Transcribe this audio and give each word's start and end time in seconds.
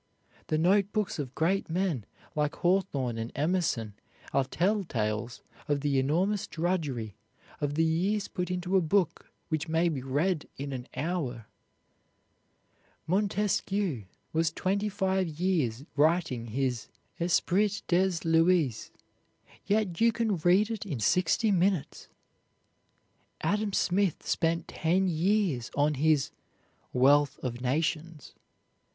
The 0.47 0.57
note 0.57 0.91
books 0.91 1.19
of 1.19 1.35
great 1.35 1.69
men 1.69 2.07
like 2.35 2.55
Hawthorne 2.55 3.19
and 3.19 3.31
Emerson 3.35 3.93
are 4.33 4.43
tell 4.43 4.83
tales 4.83 5.43
of 5.67 5.81
the 5.81 5.99
enormous 5.99 6.47
drudgery, 6.47 7.17
of 7.59 7.75
the 7.75 7.83
years 7.83 8.27
put 8.27 8.49
into 8.49 8.75
a 8.75 8.81
book 8.81 9.31
which 9.49 9.67
may 9.67 9.89
be 9.89 10.01
read 10.01 10.47
in 10.57 10.73
an 10.73 10.87
hour. 10.95 11.45
Montesquieu 13.05 14.05
was 14.33 14.51
twenty 14.51 14.89
five 14.89 15.27
years 15.27 15.85
writing 15.95 16.47
his 16.47 16.87
"Esprit 17.19 17.83
des 17.87 18.13
Lois," 18.27 18.89
yet 19.67 20.01
you 20.01 20.11
can 20.11 20.37
read 20.37 20.71
it 20.71 20.83
in 20.83 20.99
sixty 20.99 21.51
minutes. 21.51 22.07
Adam 23.41 23.71
Smith 23.71 24.25
spent 24.25 24.67
ten 24.67 25.07
years 25.07 25.69
on 25.75 25.93
his 25.93 26.31
"Wealth 26.91 27.37
of 27.43 27.61
Nations." 27.61 28.33